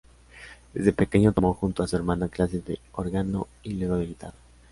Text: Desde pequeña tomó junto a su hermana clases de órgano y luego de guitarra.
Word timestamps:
Desde 0.73 0.93
pequeña 0.93 1.31
tomó 1.31 1.53
junto 1.53 1.83
a 1.83 1.87
su 1.87 1.95
hermana 1.95 2.27
clases 2.27 2.65
de 2.65 2.79
órgano 2.93 3.47
y 3.61 3.73
luego 3.73 3.97
de 3.97 4.07
guitarra. 4.07 4.37